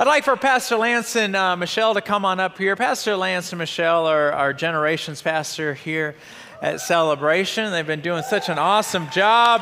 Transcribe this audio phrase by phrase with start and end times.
[0.00, 2.74] I'd like for Pastor Lance and uh, Michelle to come on up here.
[2.74, 6.16] Pastor Lance and Michelle are our generations pastor here
[6.62, 7.70] at Celebration.
[7.70, 9.60] They've been doing such an awesome job.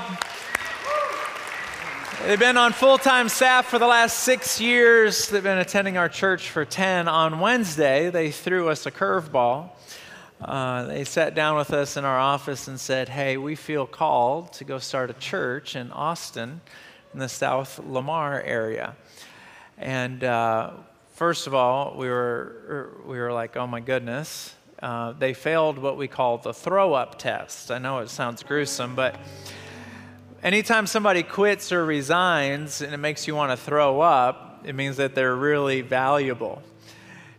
[2.24, 5.28] They've been on full time staff for the last six years.
[5.28, 7.08] They've been attending our church for 10.
[7.08, 9.70] On Wednesday, they threw us a curveball.
[10.40, 14.52] Uh, they sat down with us in our office and said, Hey, we feel called
[14.52, 16.60] to go start a church in Austin
[17.12, 18.94] in the South Lamar area.
[19.78, 20.72] And uh,
[21.14, 24.54] first of all, we were, we were like, oh my goodness.
[24.82, 27.70] Uh, they failed what we call the throw up test.
[27.70, 29.16] I know it sounds gruesome, but
[30.42, 34.96] anytime somebody quits or resigns and it makes you want to throw up, it means
[34.98, 36.62] that they're really valuable.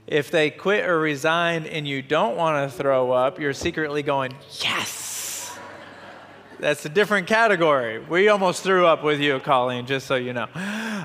[0.07, 4.33] If they quit or resign and you don't want to throw up, you're secretly going,
[4.59, 5.18] yes,
[6.59, 7.99] that's a different category.
[7.99, 10.47] We almost threw up with you, Colleen, just so you know.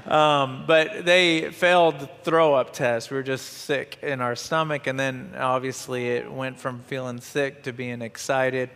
[0.06, 3.10] Um, but they failed the throw up test.
[3.10, 7.62] We were just sick in our stomach, and then obviously it went from feeling sick
[7.62, 8.70] to being excited.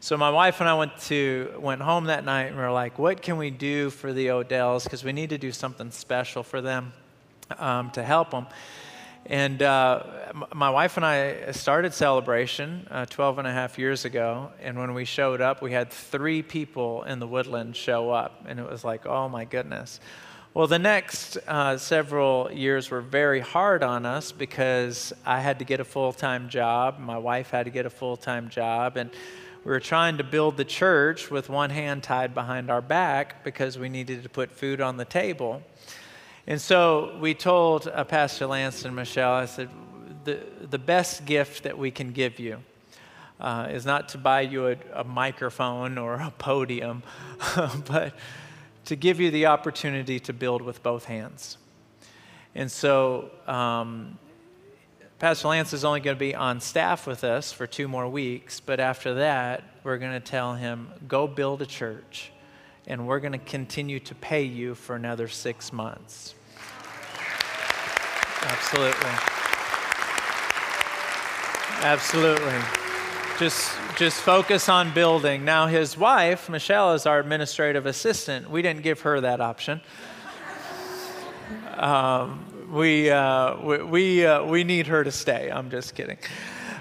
[0.00, 2.98] So my wife and I went to went home that night, and we were like,
[2.98, 4.84] "What can we do for the Odells?
[4.84, 6.92] Because we need to do something special for them
[7.58, 8.46] um, to help them."
[9.28, 10.04] And uh,
[10.54, 14.52] my wife and I started Celebration uh, 12 and a half years ago.
[14.60, 18.44] And when we showed up, we had three people in the woodland show up.
[18.46, 19.98] And it was like, oh my goodness.
[20.54, 25.64] Well, the next uh, several years were very hard on us because I had to
[25.64, 27.00] get a full time job.
[27.00, 28.96] My wife had to get a full time job.
[28.96, 29.10] And
[29.64, 33.76] we were trying to build the church with one hand tied behind our back because
[33.76, 35.62] we needed to put food on the table.
[36.48, 39.68] And so we told uh, Pastor Lance and Michelle, I said,
[40.24, 42.62] the, the best gift that we can give you
[43.40, 47.02] uh, is not to buy you a, a microphone or a podium,
[47.88, 48.14] but
[48.84, 51.58] to give you the opportunity to build with both hands.
[52.54, 54.16] And so um,
[55.18, 58.60] Pastor Lance is only going to be on staff with us for two more weeks,
[58.60, 62.30] but after that, we're going to tell him, go build a church,
[62.86, 66.35] and we're going to continue to pay you for another six months.
[68.48, 69.10] Absolutely.
[71.82, 72.54] Absolutely.
[73.38, 75.44] Just, just focus on building.
[75.44, 78.48] Now, his wife, Michelle, is our administrative assistant.
[78.48, 79.80] We didn't give her that option.
[81.74, 85.50] Um, we, uh, we, we, uh, we need her to stay.
[85.50, 86.18] I'm just kidding.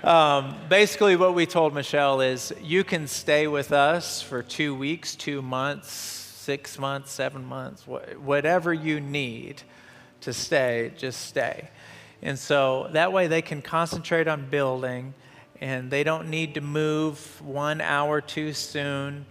[0.03, 5.15] Um, basically, what we told Michelle is you can stay with us for two weeks,
[5.15, 9.63] two months, six months, seven months, wh- whatever you need
[10.25, 11.69] to stay, just stay.
[12.21, 15.13] And so that way they can concentrate on building
[15.61, 19.25] and they don't need to move one hour too soon.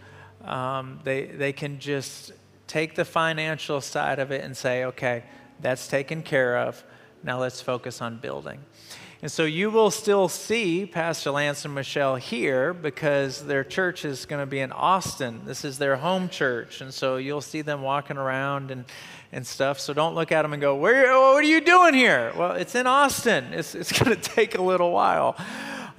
[0.45, 2.33] Um, they, they can just
[2.67, 5.25] take the financial side of it and say, okay,
[5.61, 6.83] that's taken care of.
[7.23, 8.61] Now let's focus on building.
[9.25, 14.27] And so you will still see Pastor Lance and Michelle here because their church is
[14.27, 15.41] going to be in Austin.
[15.47, 16.83] This is their home church.
[16.83, 18.85] And so you'll see them walking around and,
[19.33, 19.81] and stuff.
[19.81, 22.35] So don't look at them and go, Where, What are you doing here?
[22.37, 23.47] Well, it's in Austin.
[23.55, 25.37] It's, it's going to take a little while.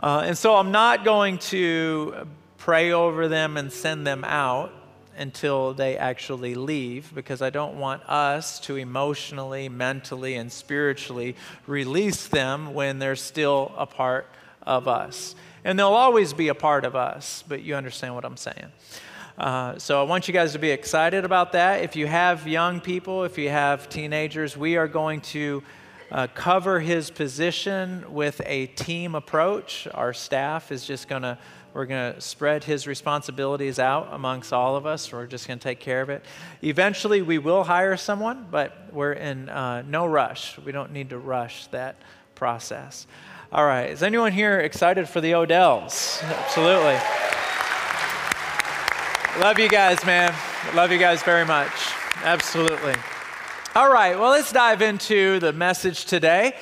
[0.03, 2.27] Uh, and so I'm not going to
[2.59, 4.71] pray over them and send them out
[5.17, 11.35] until they actually leave because I don't want us to emotionally, mentally, and spiritually
[11.67, 14.27] release them when they're still a part
[14.63, 15.35] of us.
[15.63, 18.71] And they'll always be a part of us, but you understand what I'm saying.
[19.37, 21.83] Uh, so I want you guys to be excited about that.
[21.83, 25.61] If you have young people, if you have teenagers, we are going to
[26.11, 29.87] uh, cover his position with a team approach.
[29.93, 31.37] Our staff is just going to
[31.75, 35.11] we're going to spread his responsibilities out amongst all of us.
[35.11, 36.23] We're just going to take care of it.
[36.63, 40.57] Eventually, we will hire someone, but we're in uh, no rush.
[40.59, 41.97] We don't need to rush that
[42.33, 43.07] process.
[43.51, 43.89] All right.
[43.89, 46.23] Is anyone here excited for the Odells?
[46.23, 46.97] Absolutely.
[49.41, 50.33] Love you guys, man.
[50.75, 51.73] Love you guys very much.
[52.23, 52.95] Absolutely.
[53.75, 54.17] All right.
[54.17, 56.55] Well, let's dive into the message today.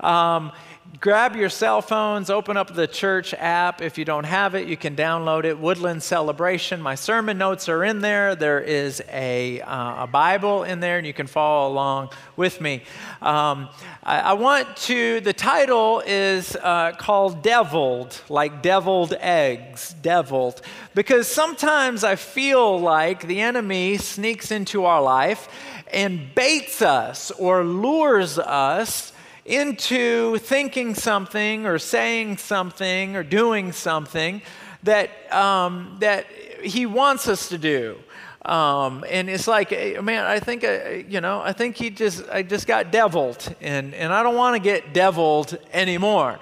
[0.00, 0.50] Um,
[1.00, 3.82] grab your cell phones, open up the church app.
[3.82, 5.58] If you don't have it, you can download it.
[5.58, 6.80] Woodland Celebration.
[6.80, 8.34] My sermon notes are in there.
[8.34, 12.82] There is a, uh, a Bible in there, and you can follow along with me.
[13.20, 13.68] Um,
[14.02, 20.62] I, I, want to, the title is uh, called Deviled, like deviled eggs, deviled,
[20.94, 25.48] because sometimes I feel like the enemy sneaks into our life
[25.92, 29.12] and baits us or lures us
[29.46, 34.42] into thinking something or saying something or doing something
[34.82, 36.26] that, um, that
[36.62, 37.96] he wants us to do.
[38.44, 42.28] Um, and it's like, eh, man, I think, uh, you know, I think he just,
[42.28, 46.38] I just got deviled, and, and I don't want to get deviled anymore.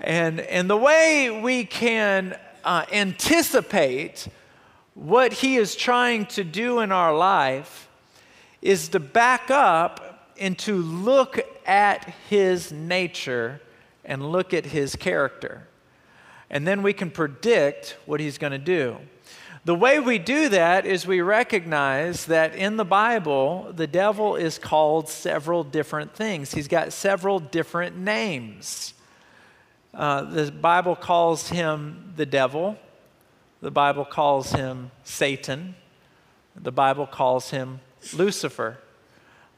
[0.00, 4.28] And, and the way we can uh, anticipate
[4.94, 7.88] what he is trying to do in our life
[8.62, 13.60] is to back up and to look at his nature
[14.04, 15.68] and look at his character.
[16.50, 18.96] And then we can predict what he's going to do.
[19.64, 24.58] The way we do that is we recognize that in the Bible, the devil is
[24.58, 26.52] called several different things.
[26.52, 28.94] He's got several different names.
[29.92, 32.78] Uh, the Bible calls him the devil,
[33.60, 35.74] the Bible calls him Satan,
[36.56, 37.80] the Bible calls him
[38.14, 38.78] Lucifer.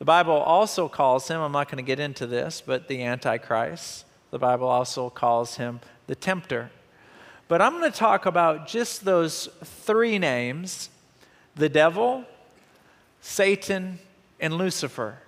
[0.01, 4.07] The Bible also calls him, I'm not going to get into this, but the Antichrist.
[4.31, 6.71] The Bible also calls him the tempter.
[7.49, 10.89] But I'm going to talk about just those three names
[11.55, 12.25] the devil,
[13.21, 13.99] Satan,
[14.41, 15.19] and Lucifer.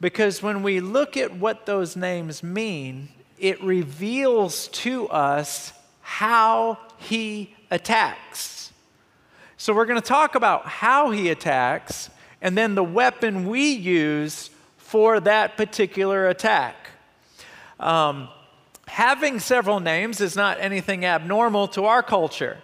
[0.00, 7.54] Because when we look at what those names mean, it reveals to us how he
[7.70, 8.72] attacks.
[9.58, 12.08] So we're going to talk about how he attacks
[12.42, 16.74] and then the weapon we use for that particular attack.
[17.78, 18.28] Um,
[18.86, 22.58] having several names is not anything abnormal to our culture.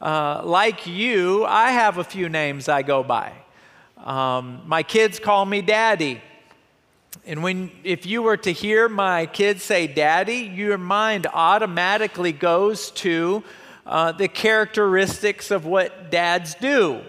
[0.00, 3.32] Uh, like you, I have a few names I go by.
[3.96, 6.20] Um, my kids call me Daddy.
[7.26, 12.90] And when, if you were to hear my kids say daddy, your mind automatically goes
[12.90, 13.42] to
[13.86, 17.00] uh, the characteristics of what dads do.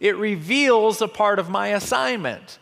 [0.00, 2.58] It reveals a part of my assignment.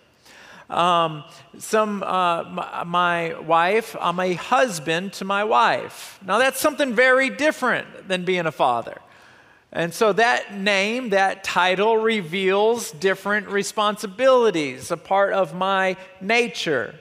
[0.69, 1.25] Um,
[1.59, 6.19] some, uh, my, wife, I'm a husband to my wife.
[6.27, 8.99] Now, that's something very different than being a father.
[9.73, 16.95] And so that name, that title reveals different responsibilities, a part of my nature.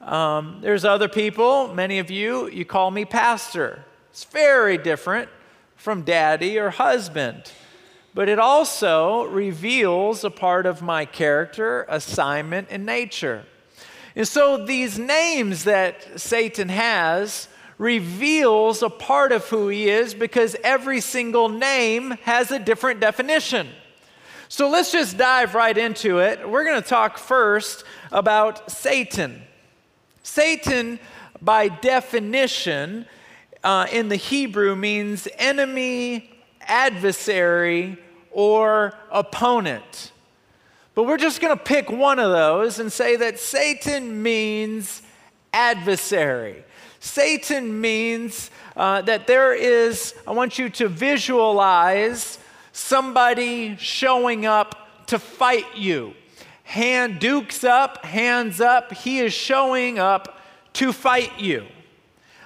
[0.00, 3.84] Um, there's other people, many of you, you call me pastor.
[4.10, 5.28] It's very different
[5.76, 7.52] from daddy or husband
[8.18, 13.44] but it also reveals a part of my character, assignment, and nature.
[14.16, 17.46] And so these names that Satan has
[17.78, 23.68] reveals a part of who he is because every single name has a different definition.
[24.48, 26.48] So let's just dive right into it.
[26.48, 29.42] We're going to talk first about Satan.
[30.24, 30.98] Satan,
[31.40, 33.06] by definition,
[33.62, 36.32] uh, in the Hebrew means enemy,
[36.62, 37.96] adversary,
[38.30, 40.12] or opponent.
[40.94, 45.02] But we're just going to pick one of those and say that Satan means
[45.52, 46.64] adversary.
[47.00, 52.38] Satan means uh, that there is, I want you to visualize
[52.72, 56.14] somebody showing up to fight you.
[56.64, 60.40] Hand dukes up, hands up, he is showing up
[60.74, 61.64] to fight you.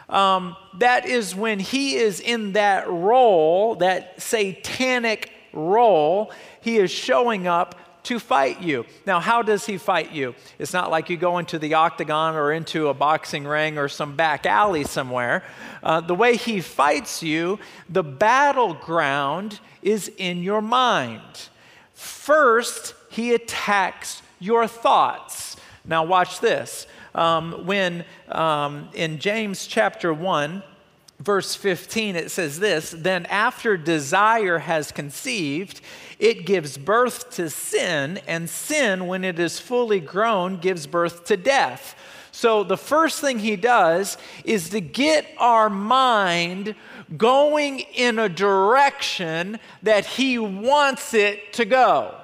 [0.08, 7.46] Um, that is when he is in that role, that satanic role, he is showing
[7.46, 8.84] up to fight you.
[9.06, 10.34] Now, how does he fight you?
[10.58, 14.16] It's not like you go into the octagon or into a boxing ring or some
[14.16, 15.44] back alley somewhere.
[15.82, 21.48] Uh, the way he fights you, the battleground is in your mind.
[21.94, 25.56] First, he attacks your thoughts.
[25.84, 26.86] Now, watch this.
[27.14, 30.62] Um, when um, in James chapter 1,
[31.22, 35.80] verse 15, it says this Then after desire has conceived,
[36.18, 41.36] it gives birth to sin, and sin, when it is fully grown, gives birth to
[41.36, 41.94] death.
[42.32, 46.74] So the first thing he does is to get our mind
[47.16, 52.14] going in a direction that he wants it to go.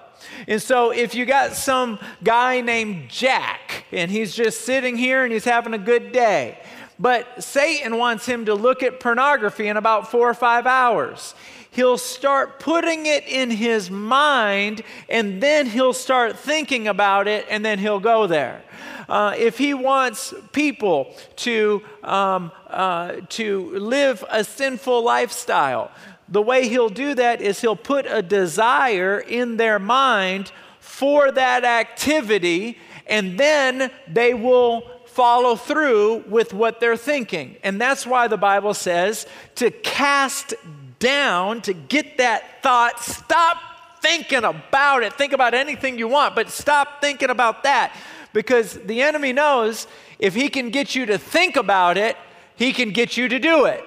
[0.47, 5.33] And so, if you got some guy named Jack and he's just sitting here and
[5.33, 6.59] he's having a good day,
[6.99, 11.35] but Satan wants him to look at pornography in about four or five hours.
[11.71, 17.65] He'll start putting it in his mind, and then he'll start thinking about it, and
[17.65, 18.63] then he'll go there.
[19.09, 25.91] Uh, if he wants people to, um, uh, to live a sinful lifestyle,
[26.29, 31.65] the way he'll do that is he'll put a desire in their mind for that
[31.65, 32.77] activity,
[33.07, 34.83] and then they will
[35.19, 37.57] follow through with what they're thinking.
[37.65, 40.55] And that's why the Bible says to cast
[41.01, 43.57] down, to get that thought, stop
[44.01, 45.13] thinking about it.
[45.15, 47.97] Think about anything you want, but stop thinking about that
[48.33, 49.89] because the enemy knows
[50.21, 52.17] if he can get you to think about it,
[52.55, 53.83] he can get you to do it.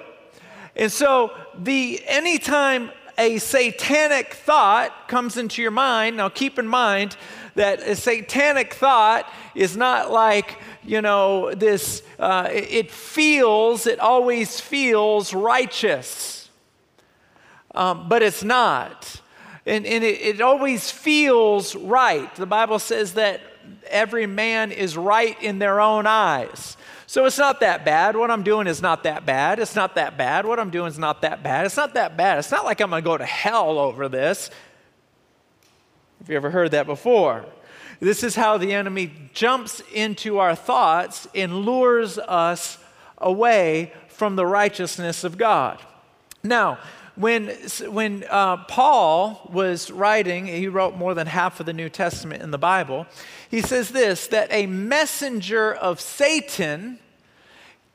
[0.76, 7.16] And so the anytime a satanic thought comes into your mind, now keep in mind
[7.56, 14.60] that a satanic thought is not like, you know, this, uh, it feels, it always
[14.60, 16.50] feels righteous,
[17.76, 19.22] um, but it's not.
[19.66, 22.34] And, and it, it always feels right.
[22.36, 23.42] The Bible says that
[23.90, 26.78] every man is right in their own eyes.
[27.06, 28.16] So it's not that bad.
[28.16, 29.60] What I'm doing is not that bad.
[29.60, 30.46] It's not that bad.
[30.46, 31.66] What I'm doing is not that bad.
[31.66, 32.40] It's not that bad.
[32.40, 34.50] It's not like I'm going to go to hell over this.
[36.20, 37.46] Have you ever heard that before?
[38.02, 42.80] This is how the enemy jumps into our thoughts and lures us
[43.20, 45.80] away from the righteousness of God.
[46.44, 46.80] Now,
[47.16, 47.50] when,
[47.90, 52.50] when uh, Paul was writing, he wrote more than half of the New Testament in
[52.50, 53.06] the Bible.
[53.52, 56.98] He says this that a messenger of Satan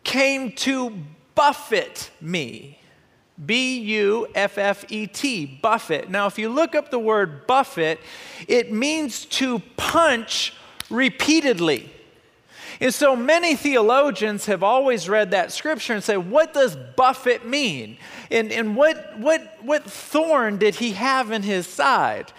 [0.04, 1.02] came to
[1.34, 2.78] buffet me.
[3.44, 6.08] B U F F E T, buffet.
[6.08, 7.98] Now, if you look up the word buffet,
[8.48, 10.54] it means to punch
[10.88, 11.92] repeatedly.
[12.80, 17.96] And so many theologians have always read that scripture and say, what does buffet mean?
[18.30, 22.32] And, and what, what, what thorn did he have in his side?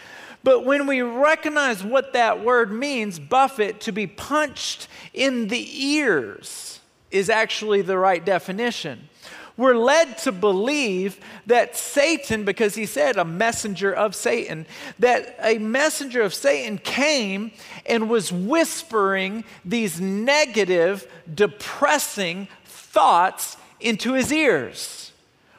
[0.43, 6.79] But when we recognize what that word means, buffet, to be punched in the ears,
[7.09, 9.09] is actually the right definition
[9.57, 14.67] we're led to believe that Satan, because he said a messenger of Satan,
[14.99, 17.51] that a messenger of Satan came
[17.87, 25.11] and was whispering these negative, depressing thoughts into his ears.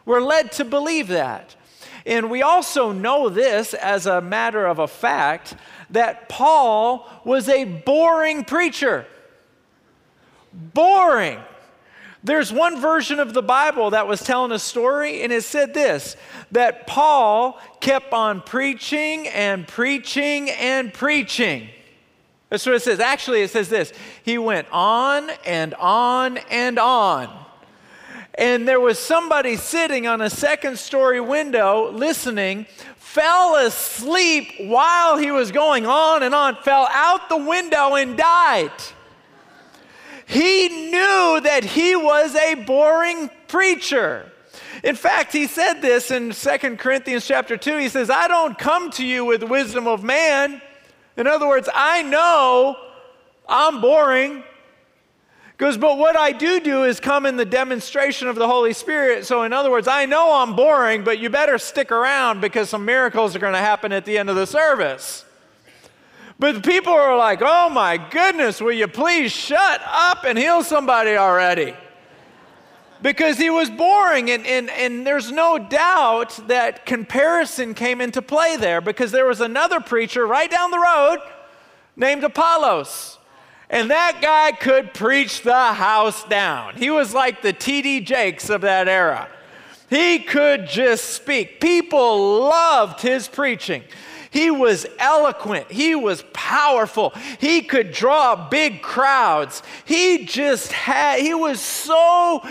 [0.05, 1.57] We're led to believe that.
[2.07, 5.55] And we also know this as a matter of a fact
[5.91, 9.07] that Paul was a boring preacher.
[10.53, 11.41] Boring.
[12.25, 16.17] There's one version of the Bible that was telling a story, and it said this
[16.51, 21.69] that Paul kept on preaching and preaching and preaching.
[22.49, 22.99] That's what it says.
[22.99, 23.93] Actually, it says this
[24.25, 27.47] He went on and on and on.
[28.35, 35.33] And there was somebody sitting on a second story window listening, fell asleep while he
[35.33, 38.71] was going on and on, fell out the window and died.
[40.29, 44.31] He knew that he was a boring preacher.
[44.85, 47.79] In fact, he said this in 2 Corinthians chapter 2.
[47.79, 50.61] He says, I don't come to you with wisdom of man.
[51.17, 52.77] In other words, I know
[53.49, 54.45] I'm boring.
[55.57, 59.25] Goes, but what I do do is come in the demonstration of the Holy Spirit.
[59.25, 62.85] So, in other words, I know I'm boring, but you better stick around because some
[62.85, 65.25] miracles are going to happen at the end of the service.
[66.39, 70.63] But the people are like, oh my goodness, will you please shut up and heal
[70.63, 71.75] somebody already?
[73.03, 78.57] Because he was boring, and, and, and there's no doubt that comparison came into play
[78.57, 81.19] there because there was another preacher right down the road
[81.97, 83.19] named Apollos.
[83.71, 86.75] And that guy could preach the house down.
[86.77, 88.01] He was like the T.D.
[88.01, 89.29] Jakes of that era.
[89.91, 91.61] He could just speak.
[91.61, 93.83] People loved his preaching.
[94.31, 95.71] He was eloquent.
[95.71, 97.15] He was powerful.
[97.41, 99.63] He could draw big crowds.
[99.85, 102.47] He just had, he was so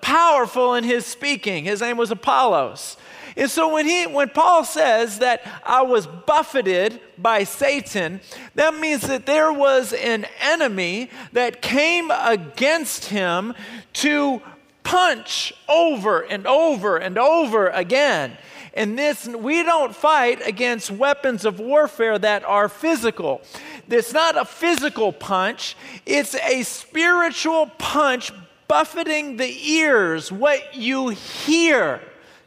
[0.00, 1.64] powerful in his speaking.
[1.64, 2.96] His name was Apollos.
[3.36, 8.20] And so when he when Paul says that I was buffeted by Satan,
[8.54, 13.54] that means that there was an enemy that came against him
[13.94, 14.42] to
[14.90, 18.36] punch over and over and over again.
[18.74, 23.40] And this, we don't fight against weapons of warfare that are physical.
[23.88, 28.32] It's not a physical punch, it's a spiritual punch
[28.66, 32.00] buffeting the ears, what you hear,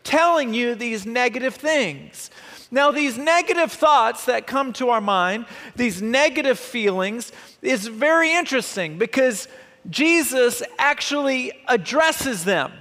[0.03, 2.29] telling you these negative things.
[2.71, 5.45] Now, these negative thoughts that come to our mind,
[5.77, 7.31] these negative feelings,
[7.61, 9.47] is very interesting because
[9.89, 12.71] Jesus actually addresses them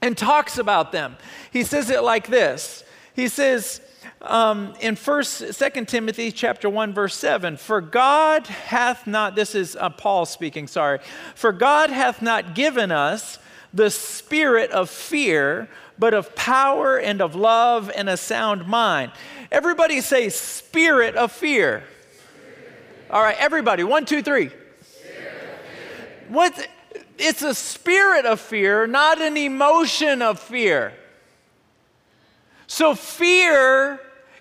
[0.00, 1.16] and talks about them.
[1.52, 2.84] He says it like this.
[3.14, 3.80] He says
[4.20, 9.76] um, in First, Second Timothy chapter one verse seven, "For God hath not." This is
[9.76, 10.66] uh, Paul speaking.
[10.66, 10.98] Sorry.
[11.34, 13.38] For God hath not given us
[13.74, 15.68] the spirit of fear,
[15.98, 19.12] but of power and of love and a sound mind.
[19.50, 21.84] Everybody say spirit of fear.
[23.10, 23.84] All right, everybody.
[23.84, 24.50] One, two, three.
[26.32, 26.68] What?
[27.18, 30.94] It's a spirit of fear, not an emotion of fear.
[32.66, 34.00] So, fear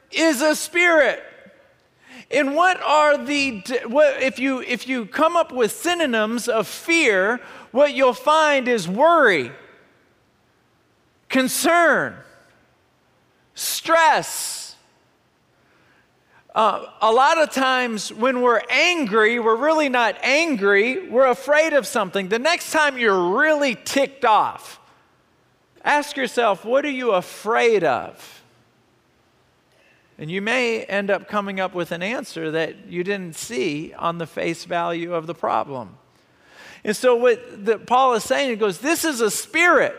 [0.10, 1.21] is a spirit.
[2.29, 7.41] And what are the, what, if, you, if you come up with synonyms of fear,
[7.71, 9.51] what you'll find is worry,
[11.27, 12.15] concern,
[13.53, 14.70] stress.
[16.53, 21.88] Uh, a lot of times when we're angry, we're really not angry, we're afraid of
[21.88, 22.27] something.
[22.27, 24.79] The next time you're really ticked off,
[25.84, 28.43] ask yourself, what are you afraid of?
[30.17, 34.17] And you may end up coming up with an answer that you didn't see on
[34.17, 35.98] the face value of the problem.
[36.84, 39.96] And so, what the, Paul is saying, he goes, This is a spirit.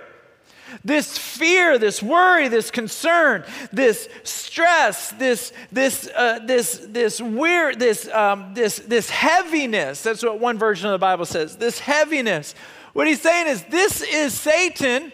[0.85, 8.09] This fear, this worry, this concern, this stress, this, this, uh, this, this weird, this,
[8.09, 10.03] um, this, this heaviness.
[10.03, 11.57] That's what one version of the Bible says.
[11.57, 12.55] This heaviness.
[12.93, 15.13] What he's saying is, this is Satan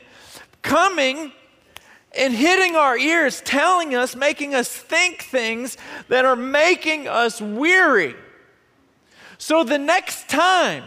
[0.62, 1.32] coming
[2.16, 5.76] and hitting our ears, telling us, making us think things
[6.08, 8.14] that are making us weary.
[9.38, 10.84] So the next time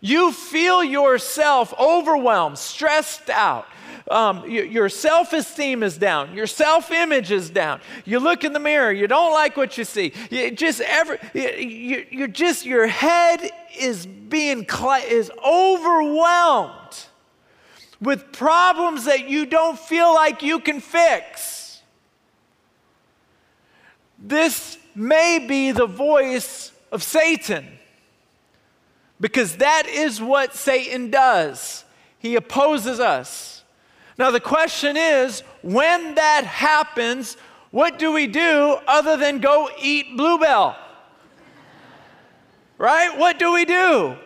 [0.00, 3.66] you feel yourself overwhelmed, stressed out,
[4.10, 6.34] um, your self esteem is down.
[6.34, 7.80] Your self image is down.
[8.04, 8.92] You look in the mirror.
[8.92, 10.12] You don't like what you see.
[10.30, 14.66] You just ever, you, you're just, your head is being,
[15.08, 16.74] is overwhelmed
[18.00, 21.80] with problems that you don't feel like you can fix.
[24.18, 27.66] This may be the voice of Satan
[29.18, 31.84] because that is what Satan does.
[32.18, 33.53] He opposes us.
[34.18, 37.36] Now, the question is when that happens,
[37.70, 40.76] what do we do other than go eat Blue Bell?
[42.78, 43.16] right?
[43.18, 44.16] What do we do?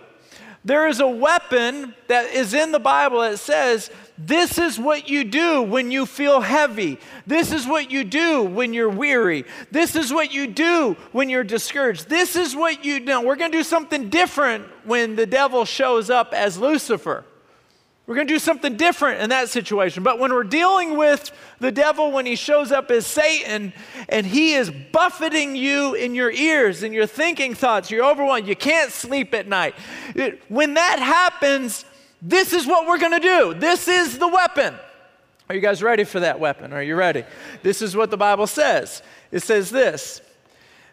[0.64, 5.24] There is a weapon that is in the Bible that says, This is what you
[5.24, 6.98] do when you feel heavy.
[7.26, 9.44] This is what you do when you're weary.
[9.70, 12.08] This is what you do when you're discouraged.
[12.08, 13.20] This is what you do.
[13.20, 17.24] We're going to do something different when the devil shows up as Lucifer.
[18.08, 20.02] We're going to do something different in that situation.
[20.02, 23.74] But when we're dealing with the devil, when he shows up as Satan
[24.08, 28.56] and he is buffeting you in your ears and your thinking thoughts, you're overwhelmed, you
[28.56, 29.74] can't sleep at night.
[30.14, 31.84] It, when that happens,
[32.22, 33.52] this is what we're going to do.
[33.52, 34.74] This is the weapon.
[35.50, 36.72] Are you guys ready for that weapon?
[36.72, 37.24] Are you ready?
[37.62, 39.02] This is what the Bible says.
[39.30, 40.22] It says this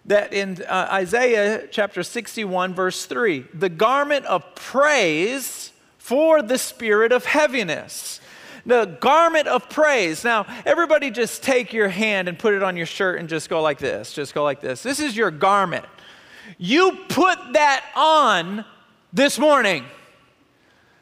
[0.04, 5.72] that in uh, Isaiah chapter 61, verse 3, the garment of praise
[6.06, 8.22] for the spirit of heaviness.
[8.64, 10.24] The garment of praise.
[10.24, 13.60] Now, everybody just take your hand and put it on your shirt and just go
[13.60, 14.14] like this.
[14.14, 14.84] Just go like this.
[14.84, 15.84] This is your garment.
[16.60, 18.66] You put that on
[19.14, 19.84] this morning.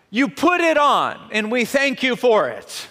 [0.09, 2.87] You put it on, and we thank you for it.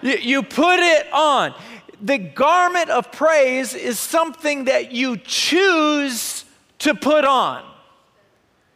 [0.00, 1.54] you, you put it on.
[2.00, 6.46] The garment of praise is something that you choose
[6.78, 7.75] to put on.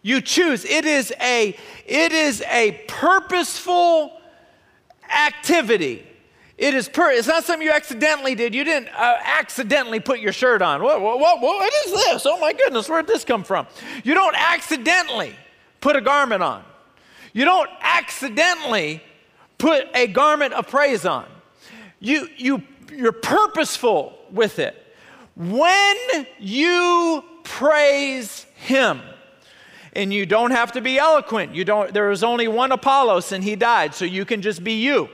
[0.03, 0.65] You choose.
[0.65, 4.19] It is a, it is a purposeful
[5.11, 6.07] activity.
[6.57, 8.55] It is per, it's not something you accidentally did.
[8.55, 10.83] You didn't uh, accidentally put your shirt on.
[10.83, 11.01] What,
[11.87, 12.27] is this?
[12.27, 13.67] Oh my goodness, where did this come from?
[14.05, 15.35] You don't accidentally
[15.81, 16.63] put a garment on.
[17.33, 19.03] You don't accidentally
[19.57, 21.27] put a garment of praise on.
[21.99, 22.63] You, you,
[22.95, 24.77] you're purposeful with it.
[25.37, 25.97] When
[26.39, 29.01] you praise Him,
[29.95, 31.55] and you don't have to be eloquent.
[31.55, 34.83] You don't, there was only one Apollos and he died, so you can just be
[34.83, 35.09] you.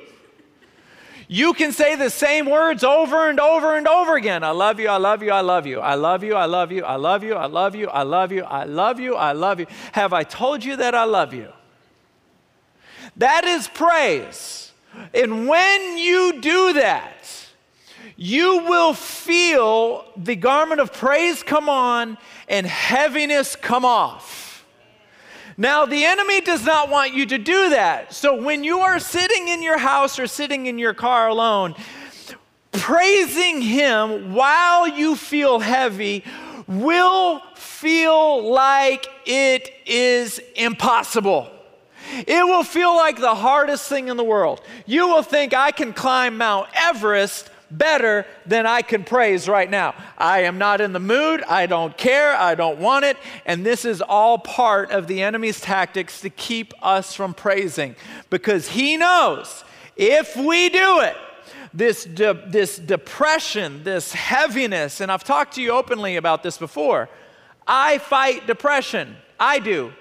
[1.28, 4.44] You can say the same words over and over and over again.
[4.44, 5.80] I love you, I love you, I love you.
[5.80, 8.44] I love you, I love you, I love you, I love you, I love you,
[8.44, 9.66] I love you, I love you.
[9.92, 11.52] Have I told you that I love you?
[13.16, 14.72] That is praise.
[15.12, 17.46] And when you do that,
[18.16, 24.45] you will feel the garment of praise come on and heaviness come off.
[25.58, 28.12] Now, the enemy does not want you to do that.
[28.12, 31.74] So, when you are sitting in your house or sitting in your car alone,
[32.72, 36.24] praising Him while you feel heavy
[36.66, 41.50] will feel like it is impossible.
[42.26, 44.60] It will feel like the hardest thing in the world.
[44.84, 49.94] You will think, I can climb Mount Everest better than I can praise right now.
[50.16, 51.42] I am not in the mood.
[51.44, 52.34] I don't care.
[52.34, 53.16] I don't want it.
[53.44, 57.96] And this is all part of the enemy's tactics to keep us from praising
[58.30, 59.64] because he knows
[59.96, 61.16] if we do it,
[61.72, 67.08] this, de- this depression, this heaviness, and I've talked to you openly about this before.
[67.66, 69.16] I fight depression.
[69.38, 69.92] I do.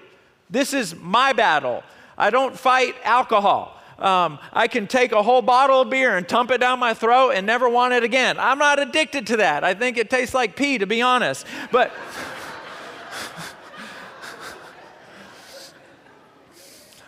[0.48, 1.82] This is my battle.
[2.16, 3.80] I don't fight alcohol.
[3.98, 7.30] Um, I can take a whole bottle of beer and dump it down my throat
[7.30, 8.38] and never want it again.
[8.38, 9.64] I'm not addicted to that.
[9.64, 11.46] I think it tastes like pee, to be honest.
[11.72, 11.92] But.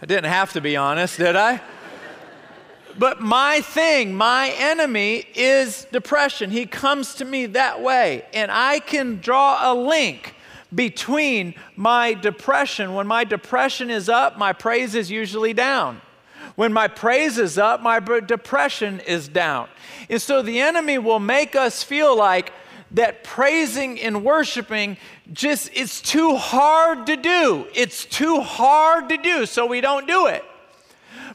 [0.00, 1.60] I didn't have to be honest, did I?
[2.98, 6.50] But my thing, my enemy is depression.
[6.50, 8.24] He comes to me that way.
[8.32, 10.34] And I can draw a link
[10.74, 12.94] between my depression.
[12.94, 16.00] When my depression is up, my praise is usually down.
[16.58, 19.68] When my praise is up, my depression is down.
[20.10, 22.52] And so the enemy will make us feel like
[22.90, 24.96] that praising and worshiping
[25.32, 27.68] just it's too hard to do.
[27.76, 30.42] It's too hard to do, so we don't do it.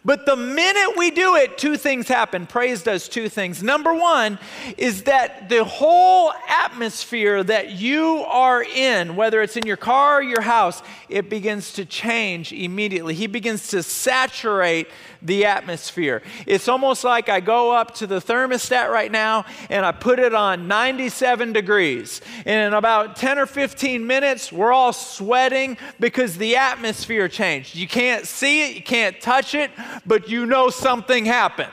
[0.05, 2.45] But the minute we do it, two things happen.
[2.45, 3.63] Praise does two things.
[3.63, 4.37] Number one
[4.77, 10.21] is that the whole atmosphere that you are in, whether it's in your car or
[10.21, 13.13] your house, it begins to change immediately.
[13.13, 14.89] He begins to saturate
[15.21, 16.21] the atmosphere.
[16.45, 20.33] It's almost like I go up to the thermostat right now and I put it
[20.33, 22.19] on 97 degrees.
[22.45, 27.75] And in about 10 or 15 minutes, we're all sweating because the atmosphere changed.
[27.75, 29.71] You can't see it, you can't touch it,
[30.05, 31.71] but you know something happened.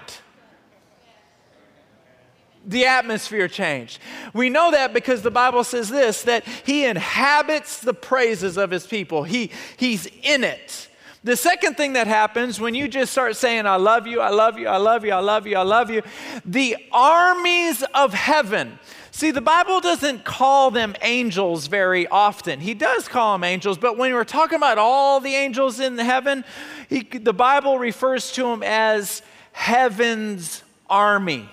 [2.67, 3.99] The atmosphere changed.
[4.35, 8.87] We know that because the Bible says this that He inhabits the praises of His
[8.87, 10.89] people, he, He's in it.
[11.23, 14.59] The second thing that happens when you just start saying, I love you, I love
[14.59, 16.03] you, I love you, I love you, I love you,
[16.47, 18.79] the armies of heaven.
[19.13, 22.61] See, the Bible doesn't call them angels very often.
[22.61, 26.05] He does call them angels, but when we're talking about all the angels in the
[26.05, 26.45] heaven,
[26.89, 31.49] he, the Bible refers to them as heaven's army.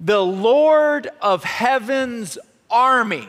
[0.00, 2.36] The Lord of heaven's
[2.68, 3.28] army.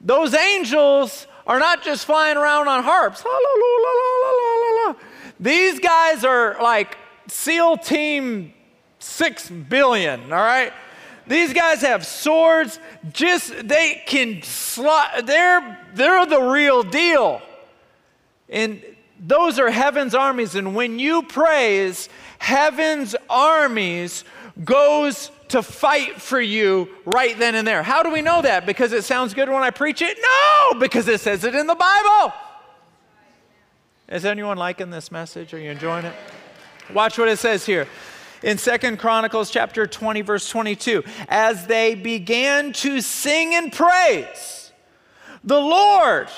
[0.00, 3.24] Those angels are not just flying around on harps.
[5.40, 6.96] These guys are like
[7.26, 8.54] SEAL Team
[9.00, 10.72] 6 billion, all right?
[11.30, 12.80] These guys have swords,
[13.12, 17.40] just they can slot, they're, they're the real deal.
[18.48, 18.82] And
[19.20, 20.56] those are heaven's armies.
[20.56, 22.08] And when you praise,
[22.40, 24.24] heaven's armies
[24.64, 27.84] goes to fight for you right then and there.
[27.84, 28.66] How do we know that?
[28.66, 30.18] Because it sounds good when I preach it?
[30.20, 32.34] No, because it says it in the Bible.
[34.08, 35.54] Is anyone liking this message?
[35.54, 36.14] Are you enjoying it?
[36.92, 37.86] Watch what it says here.
[38.42, 44.72] In Second Chronicles chapter 20 verse 22, as they began to sing and praise,
[45.44, 46.28] the Lord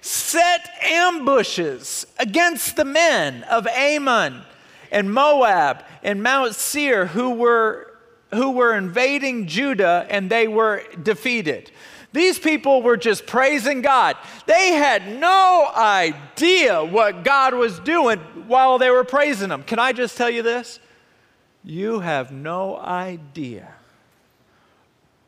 [0.00, 4.42] set ambushes against the men of Ammon
[4.90, 7.92] and Moab and Mount Seir who were,
[8.32, 11.70] who were invading Judah and they were defeated.
[12.12, 14.16] These people were just praising God.
[14.46, 19.64] They had no idea what God was doing while they were praising Him.
[19.64, 20.80] Can I just tell you this?
[21.68, 23.74] You have no idea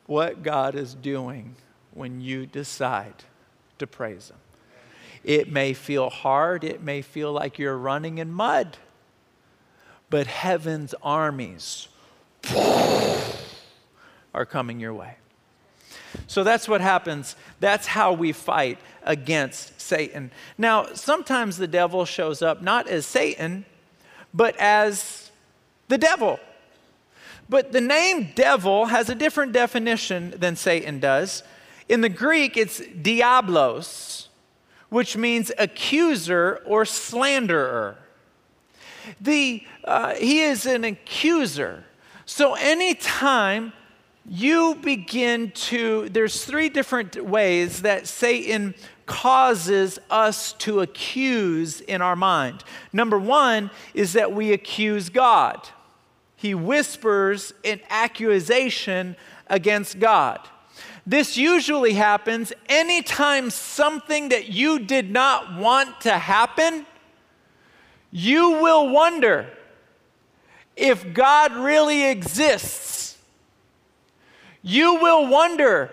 [0.06, 1.56] what God is doing
[1.92, 3.24] when you decide
[3.80, 4.36] to praise Him.
[5.24, 8.76] It may feel hard, it may feel like you're running in mud,
[10.10, 11.88] but heaven's armies
[14.32, 15.16] are coming your way.
[16.28, 17.34] So that's what happens.
[17.58, 20.30] That's how we fight against Satan.
[20.56, 23.64] Now, sometimes the devil shows up not as Satan,
[24.32, 25.27] but as
[25.88, 26.38] the devil.
[27.48, 31.42] But the name devil has a different definition than Satan does.
[31.88, 34.28] In the Greek, it's diablos
[34.88, 37.98] which means accuser or slanderer.
[39.20, 41.84] The, uh, he is an accuser.
[42.26, 43.72] So anytime
[44.26, 48.74] you begin to, there's three different ways that Satan
[49.06, 52.64] causes us to accuse in our mind.
[52.92, 55.66] Number one is that we accuse God.
[56.38, 59.16] He whispers an accusation
[59.48, 60.38] against God.
[61.04, 66.86] This usually happens anytime something that you did not want to happen,
[68.12, 69.50] you will wonder
[70.76, 73.18] if God really exists.
[74.62, 75.90] You will wonder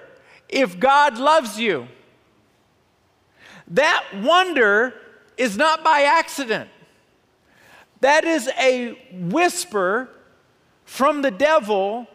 [0.47, 1.87] if God loves you.
[3.69, 4.93] That wonder
[5.37, 6.69] is not by accident.
[8.01, 10.11] That is a whisper
[10.85, 12.07] from the devil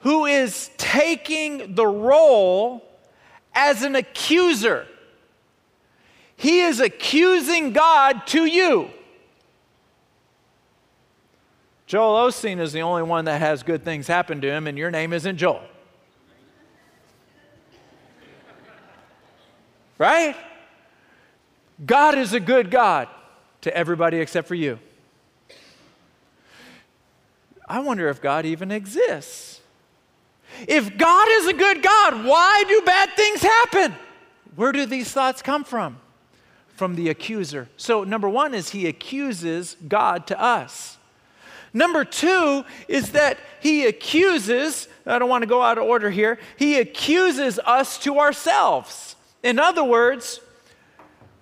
[0.00, 2.84] who is taking the role
[3.54, 4.86] as an accuser.
[6.36, 8.90] He is accusing God to you.
[11.86, 14.90] Joel Osteen is the only one that has good things happen to him, and your
[14.90, 15.62] name isn't Joel.
[19.98, 20.34] Right?
[21.84, 23.08] God is a good God
[23.62, 24.78] to everybody except for you.
[27.70, 29.60] I wonder if God even exists.
[30.68, 33.94] If God is a good God, why do bad things happen?
[34.56, 35.98] Where do these thoughts come from?
[36.80, 37.68] from the accuser.
[37.76, 40.96] So, number one is he accuses God to us.
[41.74, 46.38] Number two is that he accuses, I don't want to go out of order here,
[46.56, 49.14] he accuses us to ourselves.
[49.42, 50.40] In other words,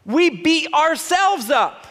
[0.04, 1.86] we beat ourselves up.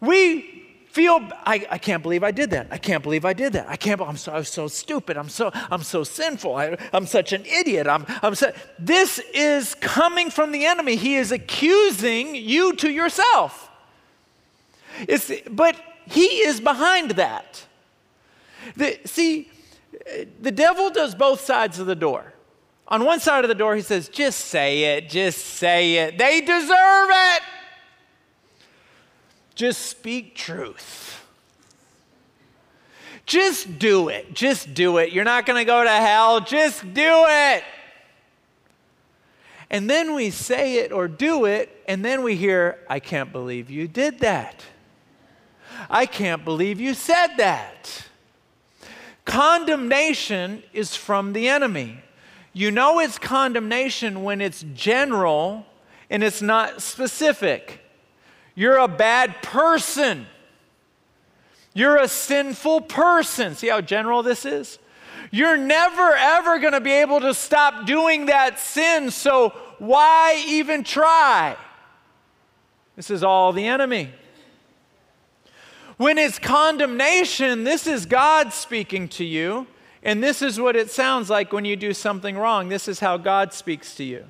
[0.00, 0.53] We
[0.94, 2.68] feel I, I can't believe I did that.
[2.70, 3.68] I can't believe I did that.
[3.68, 4.00] I can't.
[4.00, 5.16] I'm so, I'm so stupid.
[5.16, 6.54] I'm so I'm so sinful.
[6.54, 7.88] I, am such an idiot.
[7.88, 10.94] I'm I'm so, this is coming from the enemy.
[10.94, 13.70] He is accusing you to yourself.
[15.00, 15.74] It's, but
[16.06, 17.66] he is behind that.
[18.76, 19.50] The, see,
[20.40, 22.34] the devil does both sides of the door.
[22.86, 26.18] On one side of the door, he says, just say it, just say it.
[26.18, 27.42] They deserve it.
[29.54, 31.24] Just speak truth.
[33.26, 34.34] Just do it.
[34.34, 35.12] Just do it.
[35.12, 36.40] You're not going to go to hell.
[36.40, 37.64] Just do it.
[39.70, 43.70] And then we say it or do it, and then we hear, I can't believe
[43.70, 44.62] you did that.
[45.90, 48.06] I can't believe you said that.
[49.24, 51.98] Condemnation is from the enemy.
[52.52, 55.66] You know it's condemnation when it's general
[56.10, 57.80] and it's not specific.
[58.54, 60.26] You're a bad person.
[61.72, 63.56] You're a sinful person.
[63.56, 64.78] See how general this is?
[65.30, 70.84] You're never, ever going to be able to stop doing that sin, so why even
[70.84, 71.56] try?
[72.94, 74.12] This is all the enemy.
[75.96, 79.66] When it's condemnation, this is God speaking to you,
[80.04, 82.68] and this is what it sounds like when you do something wrong.
[82.68, 84.24] This is how God speaks to you.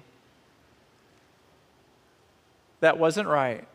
[2.80, 3.66] That wasn't right.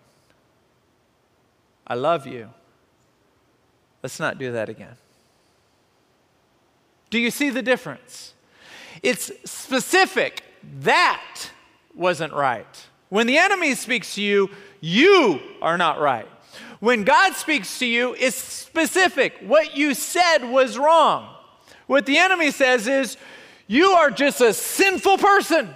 [1.90, 2.50] I love you.
[4.04, 4.96] Let's not do that again.
[7.10, 8.34] Do you see the difference?
[9.02, 10.44] It's specific.
[10.82, 11.50] That
[11.96, 12.88] wasn't right.
[13.10, 14.50] When the enemy speaks to you,
[14.80, 16.28] you are not right.
[16.80, 19.34] When God speaks to you, it's specific.
[19.42, 21.36] What you said was wrong.
[21.88, 23.18] What the enemy says is,
[23.68, 25.74] you are just a sinful person.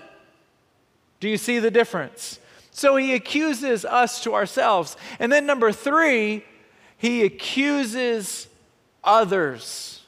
[1.19, 2.39] Do you see the difference?
[2.73, 4.97] So he accuses us to ourselves.
[5.19, 6.43] And then, number three,
[6.97, 8.47] he accuses
[9.03, 10.01] others.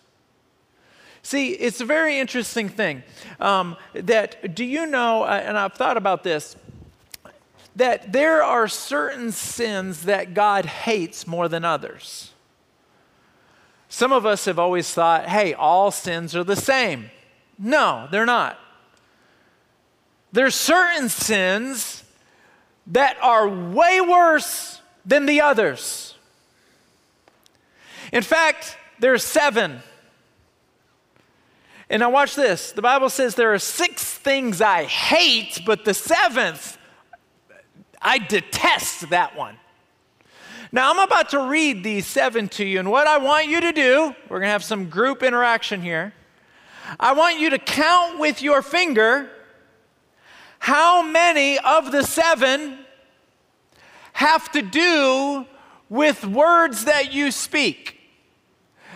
[1.21, 3.03] See, it's a very interesting thing
[3.39, 6.55] um, that, do you know, uh, and I've thought about this,
[7.75, 12.31] that there are certain sins that God hates more than others.
[13.89, 17.11] Some of us have always thought, hey, all sins are the same.
[17.59, 18.59] No, they're not.
[20.31, 22.03] There's certain sins
[22.87, 26.15] that are way worse than the others.
[28.11, 29.81] In fact, there's seven.
[31.89, 32.71] And now watch this.
[32.71, 36.77] The Bible says there are six things I hate, but the seventh
[38.01, 39.57] I detest that one.
[40.71, 43.71] Now, I'm about to read these seven to you, and what I want you to
[43.71, 46.13] do, we're going to have some group interaction here.
[46.99, 49.29] I want you to count with your finger
[50.65, 52.79] how many of the seven
[54.13, 55.45] have to do
[55.89, 57.99] with words that you speak.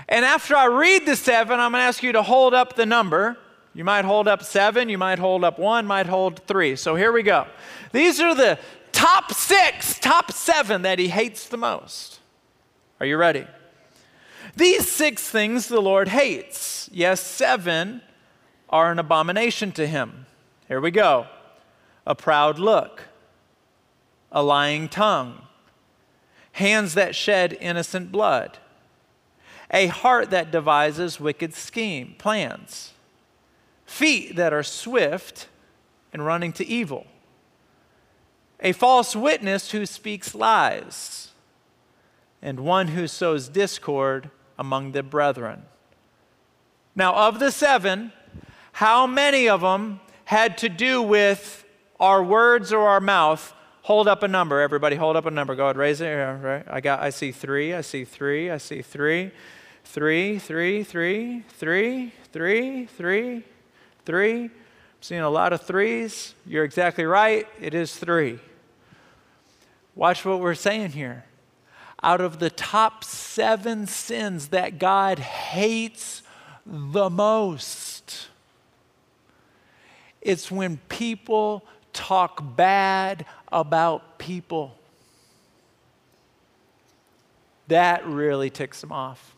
[0.07, 2.87] And after I read the seven, I'm going to ask you to hold up the
[2.87, 3.37] number.
[3.75, 6.75] You might hold up seven, you might hold up one, might hold three.
[6.75, 7.45] So here we go.
[7.91, 8.57] These are the
[8.91, 12.19] top six, top seven that he hates the most.
[12.99, 13.45] Are you ready?
[14.55, 16.89] These six things the Lord hates.
[16.91, 18.01] Yes, seven
[18.71, 20.25] are an abomination to him.
[20.67, 21.27] Here we go
[22.09, 23.03] a proud look,
[24.33, 25.43] a lying tongue,
[26.51, 28.57] hands that shed innocent blood,
[29.71, 32.91] a heart that devises wicked scheme, plans,
[33.85, 35.47] feet that are swift
[36.11, 37.07] and running to evil
[38.59, 41.29] a false witness who speaks lies,
[42.41, 45.63] and one who sows discord among the brethren.
[46.95, 48.11] Now, of the seven,
[48.73, 51.65] how many of them had to do with
[51.99, 53.53] our words or our mouth?
[53.83, 54.95] Hold up a number, everybody.
[54.95, 55.55] Hold up a number.
[55.55, 56.11] Go ahead, raise it.
[56.13, 56.63] Right?
[56.69, 56.99] I got.
[56.99, 57.73] I see three.
[57.73, 58.51] I see three.
[58.51, 59.31] I see three.
[59.83, 60.37] Three.
[60.37, 60.83] Three.
[60.83, 61.43] Three.
[61.49, 62.13] Three.
[62.31, 62.85] Three.
[62.85, 63.43] Three.
[64.05, 64.43] Three.
[64.43, 64.51] I'm
[65.01, 66.35] seeing a lot of threes.
[66.45, 67.47] You're exactly right.
[67.59, 68.39] It is three.
[69.95, 71.25] Watch what we're saying here.
[72.03, 76.21] Out of the top seven sins that God hates
[76.65, 78.27] the most,
[80.21, 81.65] it's when people
[81.99, 84.73] talk bad about people.
[87.67, 89.35] That really ticks them off.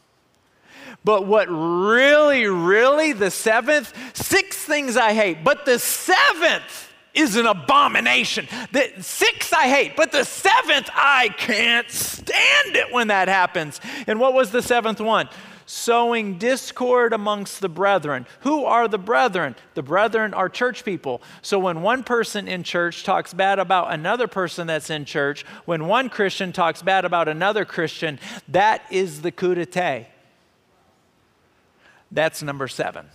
[1.04, 7.48] But what really, really, the seventh, six things I hate, but the seventh is an
[7.48, 8.48] abomination.
[8.72, 13.82] The six I hate, but the seventh I can't stand it when that happens.
[14.06, 15.28] And what was the seventh one?
[15.66, 18.26] Sowing discord amongst the brethren.
[18.42, 19.56] Who are the brethren?
[19.74, 21.22] The brethren are church people.
[21.42, 25.88] So when one person in church talks bad about another person that's in church, when
[25.88, 30.08] one Christian talks bad about another Christian, that is the coup d'etat.
[32.12, 33.08] That's number seven.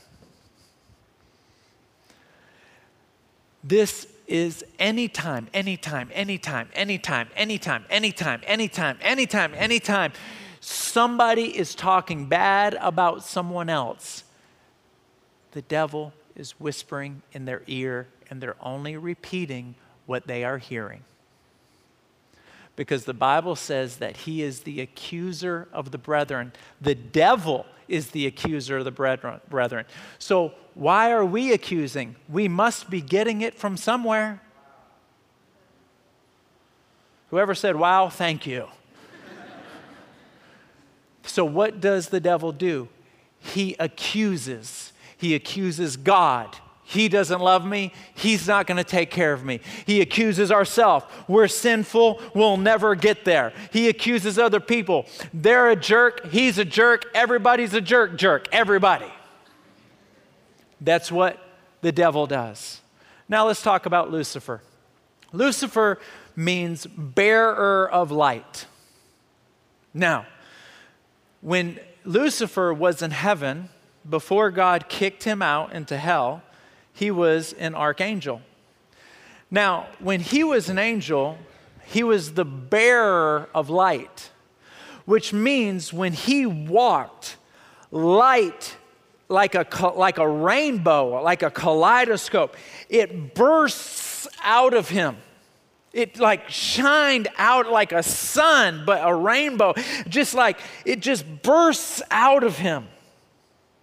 [3.62, 10.12] This is anytime, anytime, anytime, anytime, anytime, anytime, anytime, anytime, anytime
[10.60, 14.24] somebody is talking bad about someone else,
[15.52, 19.74] the devil is whispering in their ear and they're only repeating
[20.06, 21.02] what they are hearing.
[22.74, 26.52] Because the Bible says that he is the accuser of the brethren.
[26.80, 29.86] The devil is the accuser of the brethren.
[30.18, 32.16] So, why are we accusing?
[32.28, 34.42] We must be getting it from somewhere.
[37.30, 38.68] Whoever said, Wow, thank you.
[41.26, 42.88] So, what does the devil do?
[43.40, 44.92] He accuses.
[45.16, 46.56] He accuses God.
[46.88, 47.92] He doesn't love me.
[48.14, 49.60] He's not going to take care of me.
[49.86, 51.04] He accuses ourselves.
[51.26, 52.20] We're sinful.
[52.32, 53.52] We'll never get there.
[53.72, 55.06] He accuses other people.
[55.34, 56.26] They're a jerk.
[56.26, 57.06] He's a jerk.
[57.12, 58.46] Everybody's a jerk, jerk.
[58.52, 59.12] Everybody.
[60.80, 61.38] That's what
[61.80, 62.80] the devil does.
[63.28, 64.62] Now let's talk about Lucifer.
[65.32, 65.98] Lucifer
[66.36, 68.66] means bearer of light.
[69.92, 70.26] Now,
[71.40, 73.68] when Lucifer was in heaven,
[74.08, 76.42] before God kicked him out into hell,
[76.92, 78.40] he was an archangel.
[79.50, 81.38] Now, when he was an angel,
[81.84, 84.30] he was the bearer of light,
[85.04, 87.36] which means when he walked,
[87.90, 88.76] light
[89.28, 92.56] like a, like a rainbow, like a kaleidoscope,
[92.88, 95.16] it bursts out of him.
[95.96, 99.74] It like shined out like a sun, but a rainbow,
[100.08, 102.86] just like it just bursts out of him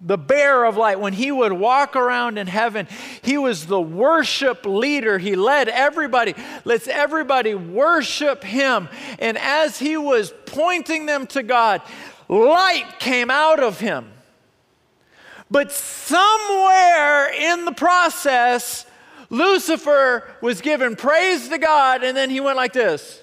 [0.06, 2.88] the bearer of light, when he would walk around in heaven,
[3.22, 5.18] he was the worship leader.
[5.18, 8.90] He led everybody, lets everybody worship him.
[9.18, 11.82] And as he was pointing them to God,
[12.28, 14.12] light came out of him.
[15.50, 18.86] But somewhere in the process,
[19.34, 23.20] Lucifer was given praise to God, and then he went like this.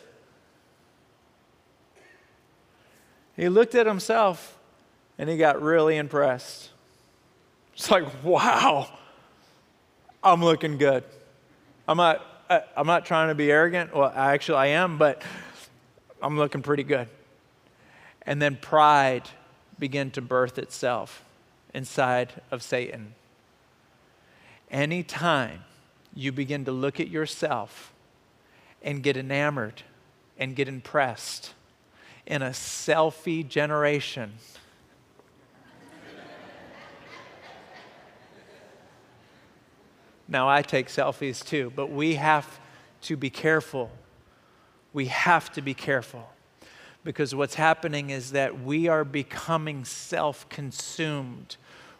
[3.37, 4.59] He looked at himself
[5.17, 6.71] and he got really impressed.
[7.75, 8.89] It's like, wow,
[10.23, 11.05] I'm looking good.
[11.87, 12.21] I'm not,
[12.77, 13.95] I'm not trying to be arrogant.
[13.95, 15.23] Well, actually, I am, but
[16.21, 17.09] I'm looking pretty good.
[18.23, 19.29] And then pride
[19.79, 21.25] began to birth itself
[21.73, 23.15] inside of Satan.
[24.71, 25.65] Anytime
[26.15, 27.93] you begin to look at yourself
[28.83, 29.83] and get enamored
[30.39, 31.55] and get impressed
[32.27, 34.33] in a selfie generation,
[40.31, 42.61] Now, I take selfies too, but we have
[43.03, 43.91] to be careful.
[44.93, 46.31] We have to be careful
[47.03, 51.57] because what's happening is that we are becoming self consumed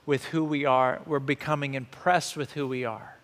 [0.07, 1.01] with who we are.
[1.07, 3.17] We're becoming impressed with who we are.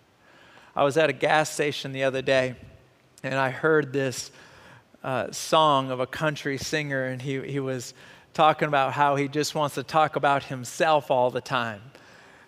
[0.76, 2.54] I was at a gas station the other day
[3.22, 4.30] and I heard this
[5.02, 7.94] uh, song of a country singer, and he, he was
[8.34, 11.80] talking about how he just wants to talk about himself all the time.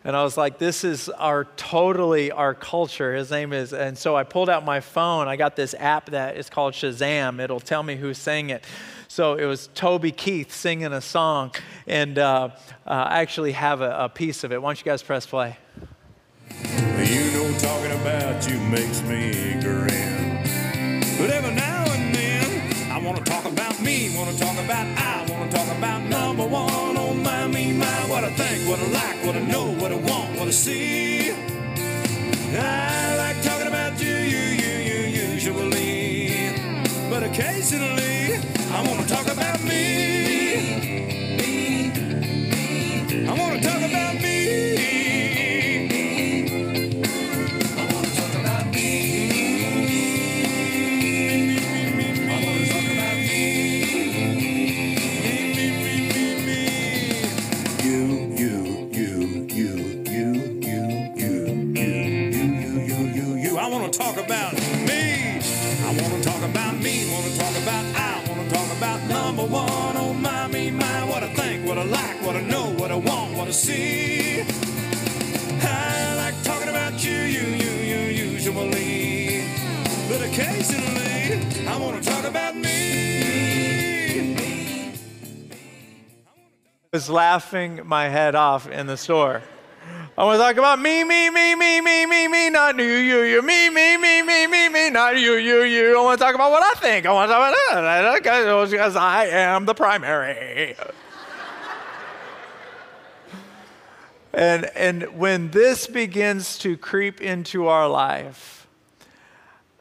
[0.04, 3.14] And I was like, this is our totally our culture.
[3.14, 5.26] His name is, and so I pulled out my phone.
[5.26, 7.40] I got this app that is called Shazam.
[7.40, 8.64] It'll tell me who sang it.
[9.08, 11.52] So it was Toby Keith singing a song.
[11.86, 12.50] And uh,
[12.86, 14.60] uh, I actually have a, a piece of it.
[14.60, 15.56] Why don't you guys press play?
[16.98, 20.42] You know, talking about you makes me grin.
[21.16, 24.86] But every now and then, I want to talk about me, want to talk about
[24.98, 26.96] I, want to talk about number one.
[26.96, 29.96] Oh, my, me, my, what I think, what I like, what I know, what I
[29.96, 31.30] want, what I see.
[31.30, 36.52] I like talking about you, you, you, you, usually.
[37.08, 38.34] But occasionally,
[38.72, 40.27] I want to talk about me.
[73.58, 74.40] see.
[75.60, 77.98] I like talking about you, you, you, you,
[78.32, 79.42] usually.
[80.08, 82.68] But occasionally, I want to talk about me.
[86.80, 89.42] I was laughing my head off in the store.
[90.16, 93.22] I want to talk about me, me, me, me, me, me, me, not you, you,
[93.22, 95.98] you, me, me, me, me, me, me, not you, you, you.
[95.98, 97.06] I want to talk about what I think.
[97.06, 100.76] I want to talk about that because I am the primary.
[104.38, 108.68] And, and when this begins to creep into our life,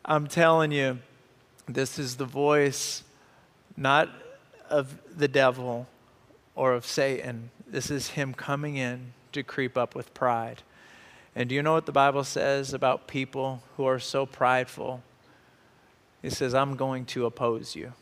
[0.03, 0.97] I'm telling you,
[1.67, 3.03] this is the voice
[3.75, 4.09] not
[4.67, 5.85] of the devil
[6.55, 7.51] or of Satan.
[7.67, 10.63] This is him coming in to creep up with pride.
[11.35, 15.03] And do you know what the Bible says about people who are so prideful?
[16.23, 17.93] It says, I'm going to oppose you.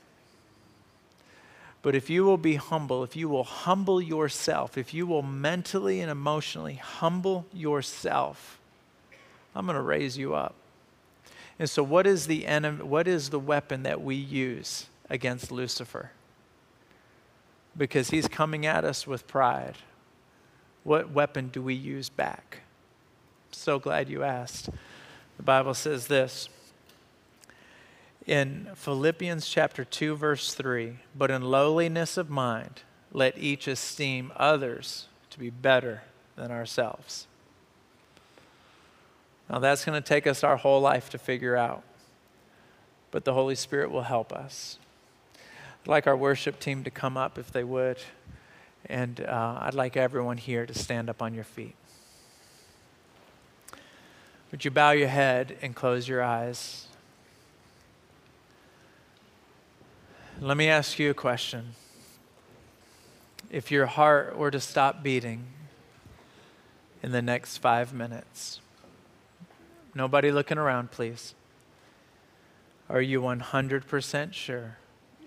[1.86, 6.02] But if you will be humble, if you will humble yourself, if you will mentally
[6.02, 8.58] and emotionally humble yourself,
[9.56, 10.56] I'm going to raise you up.
[11.60, 16.10] And so what is the enemy what is the weapon that we use against Lucifer?
[17.78, 19.76] Because he's coming at us with pride.
[20.84, 22.62] What weapon do we use back?
[23.52, 24.72] So glad you asked.
[25.38, 26.50] The Bible says this
[28.26, 35.08] in Philippians chapter 2 verse 3, but in lowliness of mind let each esteem others
[35.30, 36.02] to be better
[36.36, 37.28] than ourselves.
[39.50, 41.84] Now that's going to take us our whole life to figure out.
[43.12, 44.78] But the Holy Spirit will help us.
[45.84, 47.98] I'd like our worship team to come up if they would.
[48.88, 51.76] And uh, I'd like everyone here to stand up on your feet.
[54.52, 56.88] Would you bow your head and close your eyes?
[60.42, 61.76] Let me ask you a question.
[63.50, 65.46] If your heart were to stop beating
[67.02, 68.60] in the next five minutes,
[69.94, 71.36] nobody looking around, please.
[72.90, 74.78] Are you 100% sure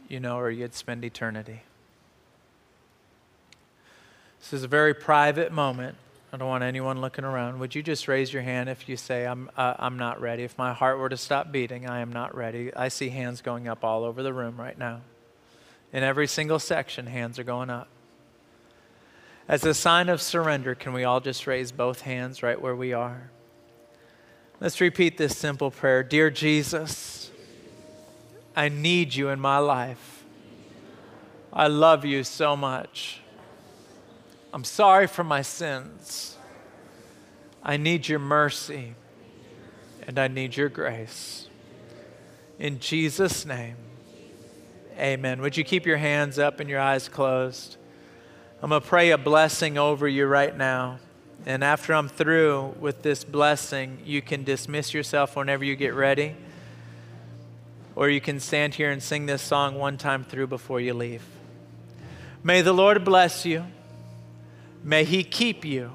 [0.08, 1.62] you know or you'd spend eternity?
[4.40, 5.96] This is a very private moment.
[6.30, 7.58] I don't want anyone looking around.
[7.58, 10.42] Would you just raise your hand if you say, I'm, uh, I'm not ready?
[10.42, 12.74] If my heart were to stop beating, I am not ready.
[12.74, 15.00] I see hands going up all over the room right now.
[15.90, 17.88] In every single section, hands are going up.
[19.48, 22.92] As a sign of surrender, can we all just raise both hands right where we
[22.92, 23.30] are?
[24.60, 27.30] Let's repeat this simple prayer Dear Jesus,
[28.54, 30.24] I need you in my life.
[31.50, 33.22] I love you so much.
[34.52, 36.36] I'm sorry for my sins.
[37.62, 38.94] I need your mercy
[40.06, 41.48] and I need your grace.
[42.58, 43.76] In Jesus' name,
[44.98, 45.42] amen.
[45.42, 47.76] Would you keep your hands up and your eyes closed?
[48.62, 50.98] I'm going to pray a blessing over you right now.
[51.46, 56.34] And after I'm through with this blessing, you can dismiss yourself whenever you get ready.
[57.94, 61.22] Or you can stand here and sing this song one time through before you leave.
[62.42, 63.64] May the Lord bless you.
[64.82, 65.92] May he keep you.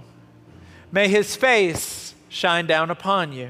[0.92, 3.50] May his face shine down upon you.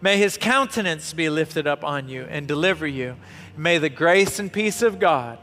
[0.00, 3.16] May his countenance be lifted up on you and deliver you.
[3.56, 5.38] May the grace and peace of God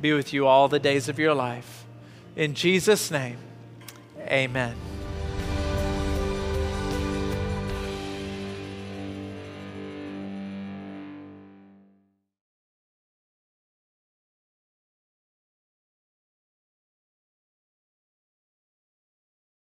[0.00, 1.84] be with you all the days of your life.
[2.36, 3.38] In Jesus' name,
[4.20, 4.91] amen.